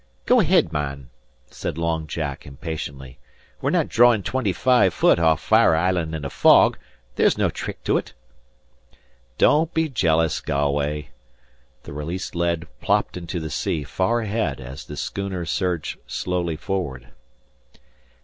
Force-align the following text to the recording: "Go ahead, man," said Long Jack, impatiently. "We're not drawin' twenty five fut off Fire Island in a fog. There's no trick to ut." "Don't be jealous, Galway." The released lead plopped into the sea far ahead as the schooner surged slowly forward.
"Go 0.25 0.39
ahead, 0.39 0.73
man," 0.73 1.11
said 1.51 1.77
Long 1.77 2.07
Jack, 2.07 2.47
impatiently. 2.47 3.19
"We're 3.61 3.69
not 3.69 3.87
drawin' 3.87 4.23
twenty 4.23 4.51
five 4.51 4.95
fut 4.95 5.19
off 5.19 5.39
Fire 5.39 5.75
Island 5.75 6.15
in 6.15 6.25
a 6.25 6.29
fog. 6.31 6.79
There's 7.17 7.37
no 7.37 7.51
trick 7.51 7.83
to 7.83 7.99
ut." 7.99 8.13
"Don't 9.37 9.71
be 9.75 9.89
jealous, 9.89 10.39
Galway." 10.41 11.09
The 11.83 11.93
released 11.93 12.33
lead 12.33 12.65
plopped 12.81 13.15
into 13.15 13.39
the 13.39 13.51
sea 13.51 13.83
far 13.83 14.21
ahead 14.21 14.59
as 14.59 14.85
the 14.85 14.97
schooner 14.97 15.45
surged 15.45 15.99
slowly 16.07 16.55
forward. 16.55 17.09